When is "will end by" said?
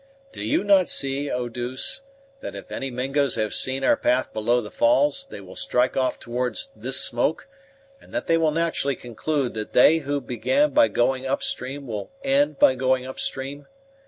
11.85-12.73